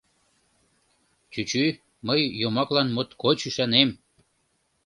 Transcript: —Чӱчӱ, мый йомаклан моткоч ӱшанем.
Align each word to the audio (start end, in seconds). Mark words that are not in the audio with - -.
—Чӱчӱ, 1.31 1.65
мый 2.07 2.21
йомаклан 2.41 2.87
моткоч 2.95 3.39
ӱшанем. 3.47 3.89